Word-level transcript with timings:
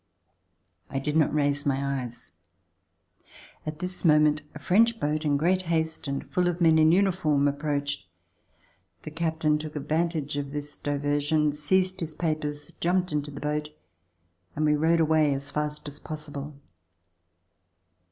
I 0.89 0.97
did 0.97 1.15
not 1.15 1.31
raise 1.31 1.63
my 1.63 2.01
eyes. 2.01 2.31
At 3.67 3.77
this 3.77 4.03
moment 4.03 4.41
a 4.55 4.57
French 4.57 4.99
boat 4.99 5.25
in 5.25 5.37
great 5.37 5.61
haste 5.69 6.07
and 6.07 6.25
full 6.27 6.47
of 6.47 6.59
men 6.59 6.79
in 6.79 6.91
uniform 6.91 7.47
approached. 7.47 8.07
The 9.03 9.11
captain 9.11 9.59
took 9.59 9.75
advantage 9.75 10.37
of 10.37 10.53
this 10.53 10.75
diversion, 10.75 11.51
seized 11.53 11.99
his 11.99 12.15
papers, 12.15 12.71
jumped 12.79 13.11
into 13.11 13.29
the 13.29 13.41
boat 13.41 13.69
and 14.55 14.65
we 14.65 14.73
rowed 14.75 15.01
away 15.01 15.35
as 15.35 15.51
fast 15.51 15.87
as 15.87 15.99
possible. 15.99 16.59